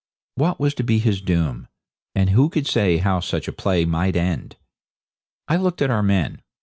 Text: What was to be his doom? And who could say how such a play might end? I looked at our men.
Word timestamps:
What 0.33 0.59
was 0.59 0.73
to 0.73 0.83
be 0.83 0.97
his 0.97 1.21
doom? 1.21 1.67
And 2.15 2.31
who 2.31 2.49
could 2.49 2.65
say 2.65 2.97
how 2.97 3.19
such 3.19 3.47
a 3.47 3.51
play 3.53 3.85
might 3.85 4.15
end? 4.15 4.55
I 5.47 5.57
looked 5.57 5.79
at 5.83 5.91
our 5.91 6.01
men. 6.01 6.41